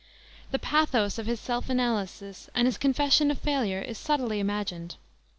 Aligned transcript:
The 0.49 0.57
pathos 0.57 1.19
of 1.19 1.27
his 1.27 1.39
self 1.39 1.69
analysis 1.69 2.49
and 2.55 2.65
his 2.67 2.79
confession 2.79 3.29
of 3.29 3.37
failure 3.37 3.81
is 3.83 3.99
subtly 3.99 4.39
imagined. 4.39 4.95